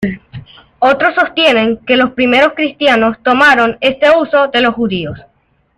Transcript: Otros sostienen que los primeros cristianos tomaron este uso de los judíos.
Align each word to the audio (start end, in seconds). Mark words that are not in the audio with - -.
Otros 0.79 1.13
sostienen 1.13 1.77
que 1.85 1.95
los 1.95 2.13
primeros 2.13 2.53
cristianos 2.55 3.17
tomaron 3.23 3.77
este 3.81 4.09
uso 4.09 4.47
de 4.47 4.59
los 4.61 4.73
judíos. 4.73 5.19